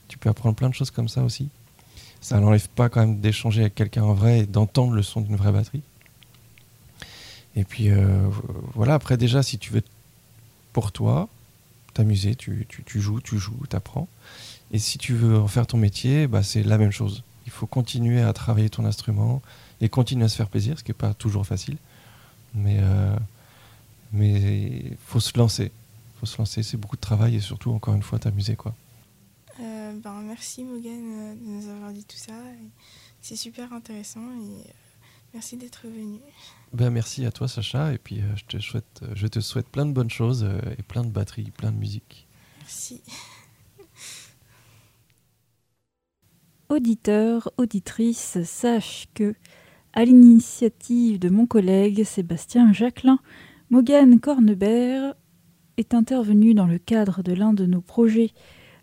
[0.08, 1.48] Tu peux apprendre plein de choses comme ça aussi.
[2.20, 5.36] Ça n'enlève pas quand même d'échanger avec quelqu'un en vrai et d'entendre le son d'une
[5.36, 5.82] vraie batterie.
[7.56, 8.28] Et puis euh,
[8.74, 9.82] voilà, après déjà, si tu veux
[10.72, 11.28] pour toi,
[11.92, 14.08] t'amuser, tu, tu, tu, joues, tu joues, t'apprends.
[14.72, 17.24] Et si tu veux en faire ton métier, bah, c'est la même chose.
[17.46, 19.42] Il faut continuer à travailler ton instrument
[19.80, 21.76] et continuer à se faire plaisir, ce qui n'est pas toujours facile.
[22.54, 23.16] Mais euh,
[24.12, 25.70] mais faut se lancer.
[26.18, 28.56] faut se lancer, c'est beaucoup de travail et surtout, encore une fois, t'amuser.
[28.56, 28.74] quoi.
[29.60, 32.32] Euh, ben, merci Mogan de nous avoir dit tout ça.
[33.20, 34.70] C'est super intéressant et
[35.34, 36.18] merci d'être venu.
[36.72, 39.92] Ben, merci à toi Sacha et puis je, te souhaite, je te souhaite plein de
[39.92, 40.46] bonnes choses
[40.78, 42.28] et plein de batteries, plein de musique.
[42.60, 43.02] Merci.
[46.70, 49.34] Auditeur, auditrice, sache que,
[49.92, 53.18] à l'initiative de mon collègue Sébastien Jacquelin,
[53.70, 55.14] Morgane Cornebert
[55.76, 58.30] est intervenu dans le cadre de l'un de nos projets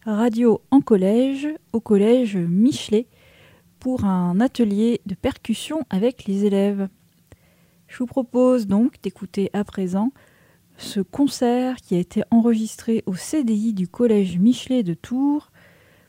[0.06, 3.08] radio en collège, au collège Michelet,
[3.80, 6.90] pour un atelier de percussion avec les élèves.
[7.88, 10.12] Je vous propose donc d'écouter à présent
[10.78, 15.52] ce concert qui a été enregistré au CDI du collège Michelet de Tours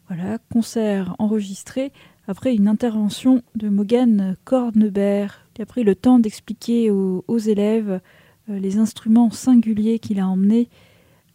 [0.09, 1.93] voilà, concert enregistré
[2.27, 8.01] après une intervention de Morgane Cornebert, qui a pris le temps d'expliquer aux, élèves
[8.49, 10.71] euh, les instruments singuliers qu'il a emmenés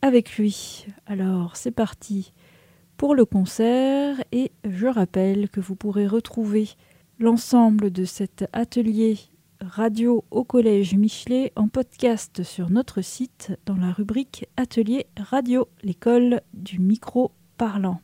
[0.02, 0.88] avec lui.
[1.06, 2.34] Alors, c'est parti
[2.98, 6.70] pour le concert et je rappelle que vous pourrez retrouver
[7.20, 9.20] l'ensemble de cet atelier
[9.68, 16.42] radio au collège Michelet en podcast sur notre site dans la rubrique Atelier radio, l'école
[16.54, 18.02] du micro parlant.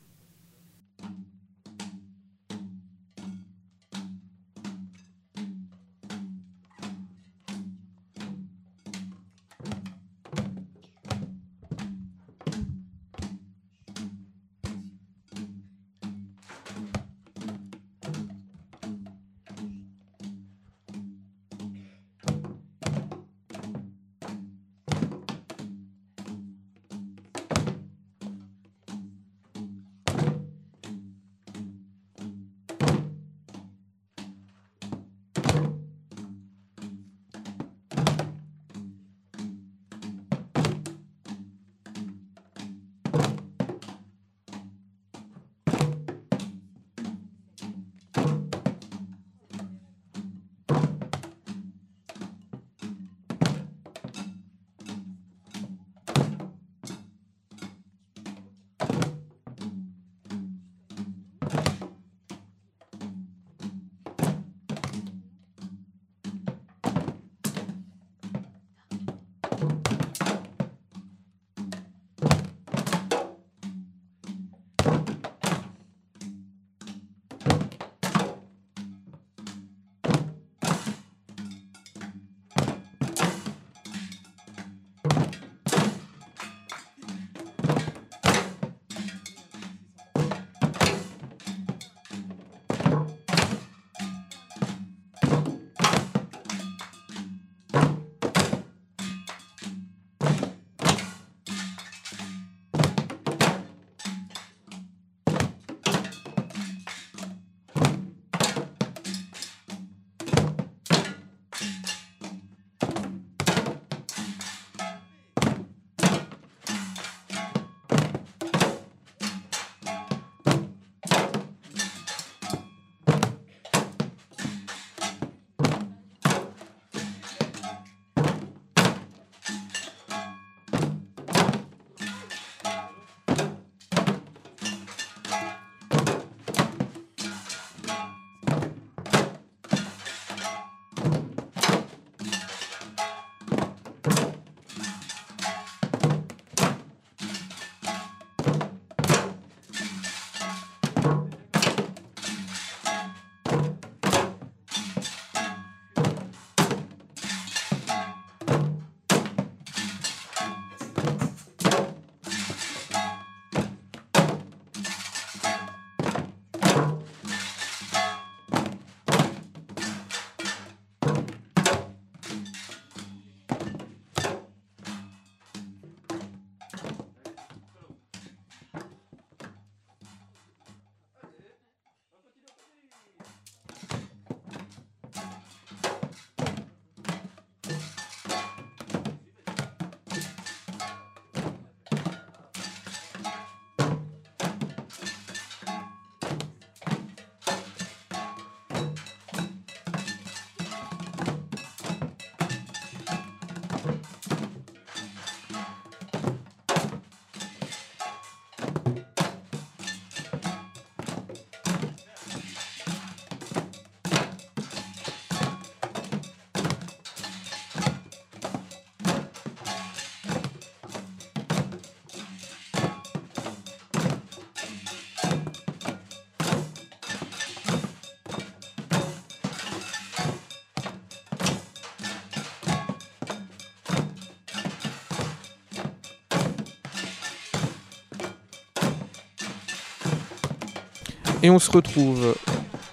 [241.41, 242.35] Et on se retrouve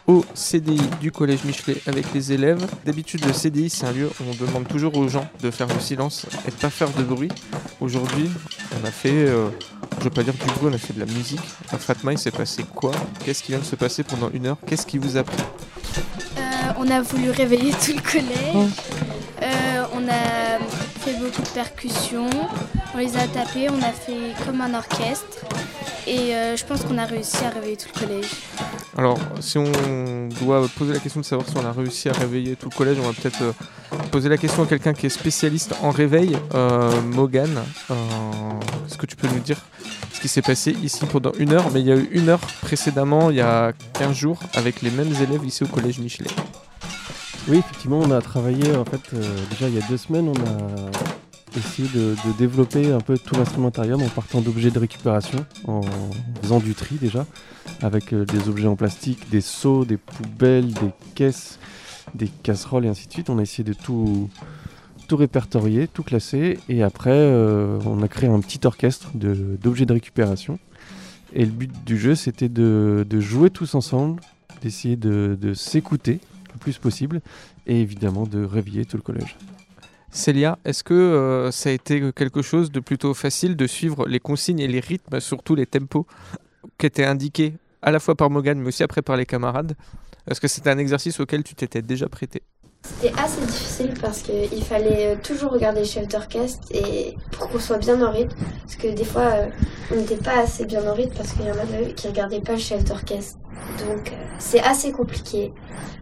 [0.07, 2.65] au CDI du collège Michelet avec les élèves.
[2.85, 5.81] D'habitude, le CDI, c'est un lieu où on demande toujours aux gens de faire du
[5.81, 7.31] silence et de pas faire de bruit.
[7.81, 8.31] Aujourd'hui,
[8.81, 9.49] on a fait, euh,
[9.99, 11.41] je veux pas dire du bruit, on a fait de la musique.
[11.73, 12.93] À Fatma, il s'est passé quoi?
[13.25, 14.59] Qu'est-ce qui vient de se passer pendant une heure?
[14.65, 15.43] Qu'est-ce qui vous a pris?
[16.39, 16.41] Euh,
[16.79, 18.71] on a voulu réveiller tout le collège.
[19.43, 20.59] Euh, on a
[21.01, 22.31] fait beaucoup de percussions.
[22.95, 23.69] On les a tapés.
[23.71, 25.36] On a fait comme un orchestre.
[26.07, 28.27] Et euh, je pense qu'on a réussi à réveiller tout le collège.
[28.97, 32.57] Alors, si on doit poser la question de savoir si on a réussi à réveiller
[32.57, 33.53] tout le collège, on va peut-être euh,
[34.11, 36.37] poser la question à quelqu'un qui est spécialiste en réveil.
[36.55, 37.51] Euh, Morgan,
[37.91, 37.95] euh,
[38.87, 39.59] est-ce que tu peux nous dire
[40.13, 41.71] ce qui s'est passé ici pendant une heure?
[41.73, 44.91] Mais il y a eu une heure précédemment, il y a 15 jours, avec les
[44.91, 46.31] mêmes élèves ici au collège Michelet.
[47.49, 50.35] Oui, effectivement, on a travaillé, en fait, euh, déjà il y a deux semaines, on
[50.35, 50.91] a
[51.59, 55.81] essayé de, de développer un peu tout l'instrumentarium en partant d'objets de récupération, en
[56.43, 57.27] faisant du tri déjà,
[57.83, 61.59] avec euh, des objets en plastique, des seaux, des poubelles, des caisses,
[62.15, 63.31] des casseroles et ainsi de suite.
[63.31, 64.29] On a essayé de tout,
[65.09, 69.93] tout répertorier, tout classer, et après, euh, on a créé un petit orchestre d'objets de,
[69.93, 70.59] récupération.
[71.33, 74.21] Et le but du jeu, c'était de, jouer tous ensemble,
[74.63, 76.21] d'essayer de, de s'écouter
[76.53, 77.21] le plus possible,
[77.67, 79.37] et évidemment de réveiller tout le collège.
[80.17, 84.19] Célia, est-ce que euh, ça a été quelque chose de plutôt facile de suivre les
[84.19, 86.07] consignes et les rythmes, surtout les tempos
[86.79, 89.77] qui étaient indiqués à la fois par Morgan mais aussi après par les camarades?
[90.29, 92.43] Est-ce que c'était un exercice auquel tu t'étais déjà prêté?
[92.89, 97.59] C'était assez difficile parce qu'il fallait euh, toujours regarder le chef d'orchestre et pour qu'on
[97.59, 98.37] soit bien en rythme.
[98.63, 99.49] Parce que des fois, euh,
[99.93, 102.53] on n'était pas assez bien en rythme parce qu'il y en a qui regardaient pas
[102.53, 103.39] le chef d'orchestre.
[103.87, 105.53] Donc euh, c'est assez compliqué.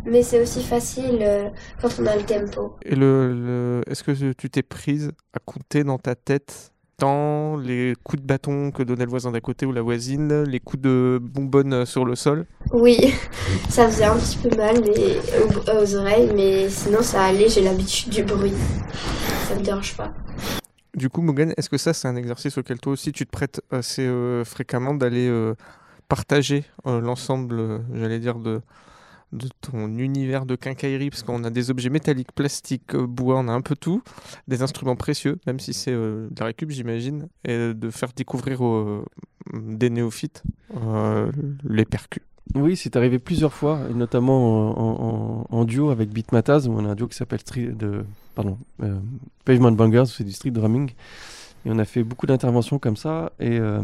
[0.05, 2.77] Mais c'est aussi facile quand on a le tempo.
[2.85, 6.73] Et le- est-ce que tu t'es prise à compter dans ta tête
[7.57, 10.83] les coups de bâton que donnait le voisin d'à côté ou la voisine, les coups
[10.83, 13.15] de bonbonne sur le sol Oui,
[13.69, 17.63] ça faisait un petit peu mal mais, aux, aux oreilles, mais sinon ça allait, j'ai
[17.63, 18.53] l'habitude du bruit.
[19.49, 20.13] Ça me dérange pas.
[20.95, 23.61] Du coup, Morgan, est-ce que ça, c'est un exercice auquel toi aussi tu te prêtes
[23.73, 25.55] assez euh, fréquemment d'aller euh,
[26.09, 28.61] partager euh, l'ensemble, j'allais dire, de,
[29.35, 33.49] de ton univers de quincaillerie Parce qu'on a des objets métalliques, plastiques, euh, bois, on
[33.49, 34.03] a un peu tout,
[34.49, 38.61] des instruments précieux, même si c'est euh, de la récup, j'imagine, et de faire découvrir
[38.63, 39.05] aux,
[39.53, 40.43] des néophytes
[40.77, 41.31] euh,
[41.65, 42.23] les percus.
[42.55, 46.95] Oui, c'est arrivé plusieurs fois, et notamment en, duo avec Beatmataz, où on a un
[46.95, 48.05] duo qui s'appelle de,
[48.35, 48.99] pardon, euh,
[49.45, 50.91] Pavement Bangers, c'est du street drumming.
[51.67, 53.81] Et on a fait beaucoup d'interventions comme ça, et euh,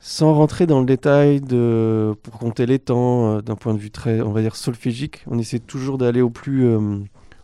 [0.00, 3.90] sans rentrer dans le détail de, pour compter les temps, euh, d'un point de vue
[3.90, 7.00] très, on va dire, solfégique, on essaie toujours d'aller au plus, euh,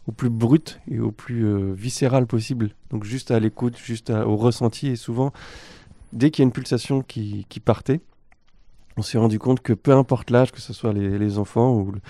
[0.06, 2.70] brut et au plus euh, viscéral possible.
[2.90, 5.32] Donc juste à l'écoute, juste au ressenti, et souvent,
[6.12, 8.00] dès qu'il y a une pulsation qui, partait,
[8.96, 12.00] on s'est rendu compte que peu importe l'âge, que ce soit les, enfants ou, le-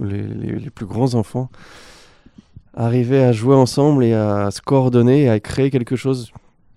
[0.00, 1.48] ou les, plus grands enfants,
[2.74, 6.32] arrivaient à jouer ensemble et à se coordonner à créer quelque chose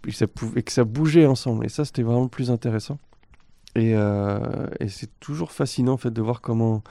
[0.08, 1.66] et, que ça bougeait ensemble.
[1.66, 2.98] Et ça, c'était vraiment plus intéressant.
[3.76, 6.84] Et, euh, et c'est toujours fascinant en fait de voir comment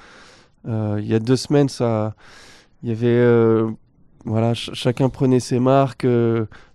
[0.66, 2.14] euh, il y a deux semaines, ça,
[2.82, 3.70] il y avait euh,
[4.24, 6.06] voilà, ch- chacun prenait ses marques,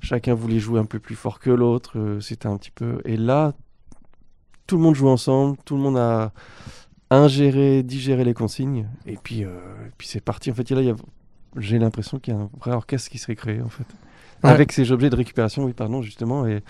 [0.01, 2.17] chacun voulait jouer un peu plus fort que l'autre.
[2.19, 3.01] c'était un petit peu.
[3.05, 3.53] Et là,
[4.67, 6.33] tout le monde joue ensemble, tout le monde a
[7.09, 9.45] ingéré, digéré les consignes, et puis,
[9.97, 10.51] puis c'est parti.
[10.51, 10.67] En fait,
[11.57, 13.85] j'ai l'impression qu'il y a un vrai orchestre qui serait créé, en fait.
[14.43, 14.49] Ouais.
[14.49, 16.45] Avec ces objets de récupération, oui, pardon, justement.
[16.45, 16.61] Et,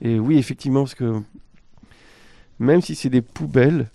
[0.00, 1.20] et oui, effectivement, parce que
[2.58, 3.90] même si c'est des poubelles,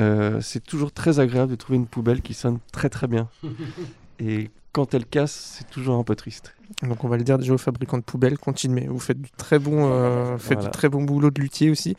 [0.00, 3.28] euh, c'est toujours très agréable de trouver une poubelle qui sonne très très bien.
[4.18, 6.54] Et quand elle casse, c'est toujours un peu triste.
[6.82, 8.86] Donc on va le dire déjà aux fabricants de poubelles, continuez.
[8.86, 10.70] Vous faites du très bon, euh, faites Voilà.
[10.70, 11.96] du très bon boulot de luthier aussi.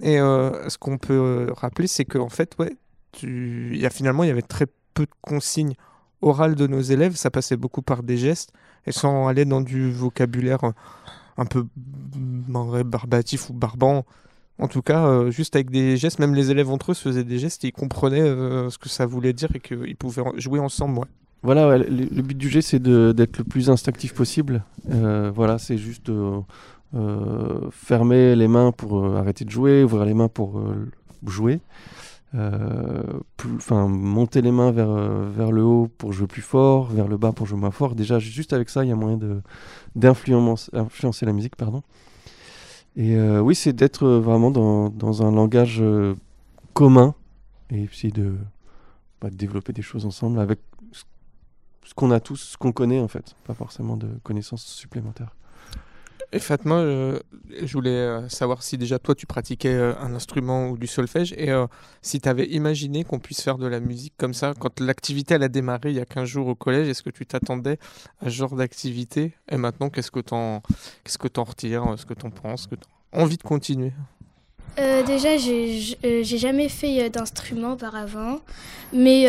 [0.00, 2.76] Et euh, ce qu'on peut rappeler, c'est qu'en fait, ouais,
[3.12, 3.70] tu...
[3.72, 5.74] il y a finalement, il y avait très peu de consignes
[6.22, 7.16] orales de nos élèves.
[7.16, 8.52] Ça passait beaucoup par des gestes
[8.86, 10.70] et sans aller dans du vocabulaire euh,
[11.36, 11.66] un peu
[12.84, 14.04] barbatif ou barbant.
[14.58, 17.24] En tout cas, euh, juste avec des gestes, même les élèves entre eux se faisaient
[17.24, 20.38] des gestes et ils comprenaient euh, ce que ça voulait dire et qu'ils pouvaient en-
[20.38, 21.06] jouer ensemble.
[21.42, 24.62] Voilà, le, but du jeu, c'est d'être le plus instinctif possible.
[24.84, 26.12] Voilà, c'est juste
[27.70, 30.62] fermer les mains pour arrêter de jouer, ouvrir les mains pour
[31.26, 31.60] jouer.
[32.34, 33.02] Euh,
[33.56, 37.16] Enfin, monter les mains vers, euh, vers le haut pour jouer plus fort, vers le
[37.16, 37.94] bas pour jouer moins fort.
[37.94, 39.18] Déjà, juste avec ça, il y a moyen
[39.96, 41.82] d'influencer influencer la musique, pardon.
[42.96, 45.82] Et euh, oui, c'est d'être vraiment dans, dans un langage
[46.74, 47.14] commun
[47.70, 48.36] et puis de,
[49.20, 50.60] bah, de développer des choses ensemble avec
[51.84, 55.34] ce qu'on a tous, ce qu'on connaît en fait, pas forcément de connaissances supplémentaires.
[56.32, 57.18] Et Fatma, euh,
[57.60, 61.32] je voulais euh, savoir si déjà toi tu pratiquais euh, un instrument ou du solfège
[61.32, 61.50] et
[62.02, 64.54] si tu avais imaginé qu'on puisse faire de la musique comme ça.
[64.58, 67.26] Quand l'activité elle a démarré il y a 15 jours au collège, est-ce que tu
[67.26, 67.78] t'attendais
[68.20, 69.32] à ce genre d'activité?
[69.50, 70.62] Et maintenant, qu'est-ce que t'en
[71.04, 72.76] qu'est-ce que t'en retires Ce que t'en penses que
[73.12, 73.92] envie de continuer?
[75.06, 78.40] Déjà, j'ai euh, jamais fait euh, d'instrument auparavant,
[78.92, 79.26] mais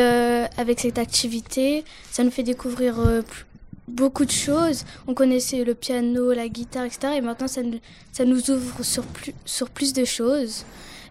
[0.58, 2.96] avec cette activité, ça nous fait découvrir
[3.92, 4.86] beaucoup de choses.
[5.08, 7.14] On connaissait le piano, la guitare, etc.
[7.18, 7.62] Et maintenant, ça
[8.26, 8.84] nous, ouvre
[9.46, 10.66] sur plus, de choses.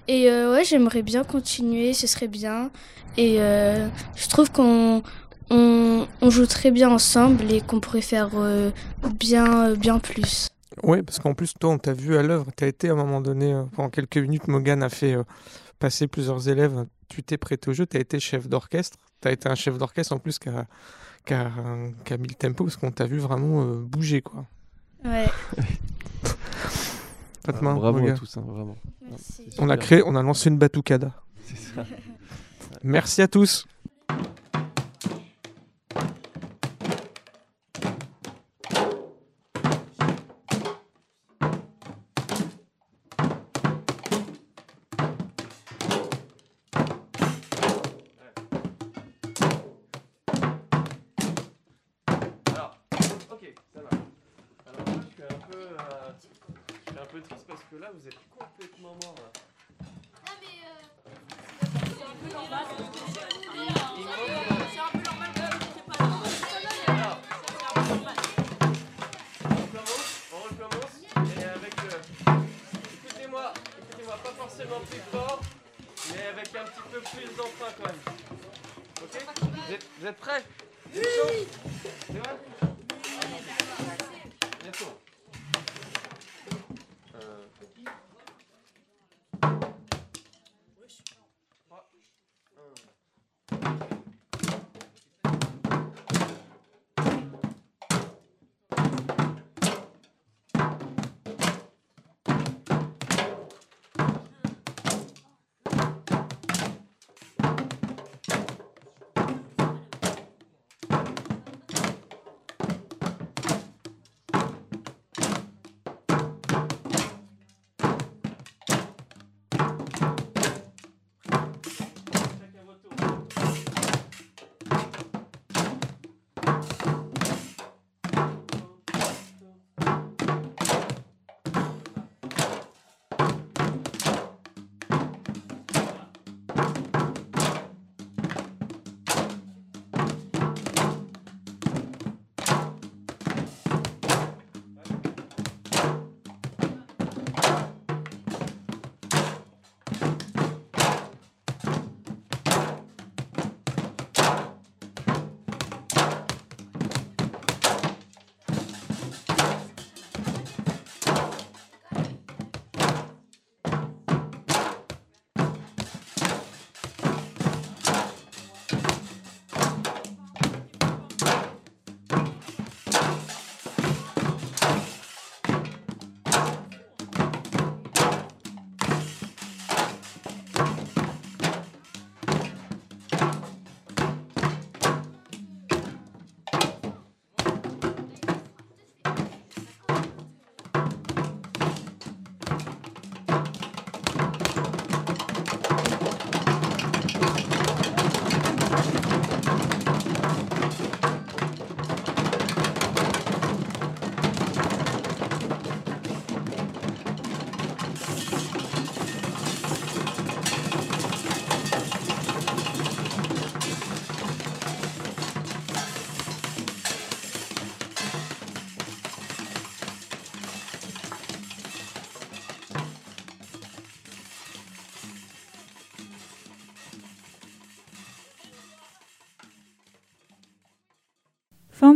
[0.09, 2.71] Et euh, ouais, j'aimerais bien continuer, ce serait bien.
[3.17, 5.03] Et euh, je trouve qu'on
[5.51, 8.71] on, on joue très bien ensemble et qu'on pourrait faire euh,
[9.15, 10.49] bien, plus.
[10.83, 12.47] Oui, parce qu'en plus, toi, on t'a vu à l'œuvre.
[12.57, 15.17] Tu as été à un moment donné, pendant quelques minutes, Morgane a fait
[15.79, 16.87] passer plusieurs élèves.
[17.09, 18.99] Tu t'es prêté au jeu, tu as été chef d'orchestre.
[19.21, 20.49] Tu as été un chef d'orchestre en plus qui
[21.25, 21.51] qui a-
[22.05, 24.23] qui a mis le tempo, parce qu'on t'a vu vraiment euh, bouger.
[24.23, 24.47] quoi.
[25.05, 25.27] Ouais.
[27.45, 28.77] Fatma, Bravo à tous, hein, vraiment.
[29.09, 29.49] Merci.
[29.59, 31.13] On a créé, on a lancé une batucada.
[31.47, 31.85] C'est ça.
[32.83, 33.67] Merci à tous.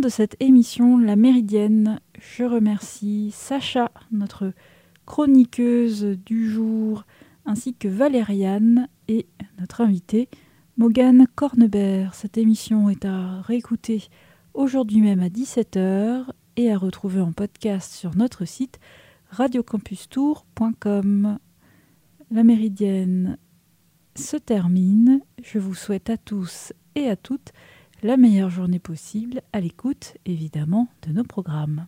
[0.08, 2.00] Cette émission La Méridienne.
[2.18, 4.52] Je remercie Sacha, notre
[5.06, 7.04] chroniqueuse du jour,
[7.46, 9.26] ainsi que Valériane et
[9.58, 10.28] notre invité
[10.76, 12.14] Morgane Cornebert.
[12.14, 14.04] Cette émission est à réécouter
[14.52, 16.26] aujourd'hui même à 17h
[16.56, 18.78] et à retrouver en podcast sur notre site
[19.30, 21.38] radiocampustour.com.
[22.30, 23.38] La Méridienne
[24.16, 25.20] se termine.
[25.42, 27.52] Je vous souhaite à tous et à toutes
[28.04, 31.86] la meilleure journée possible à l'écoute évidemment de nos programmes.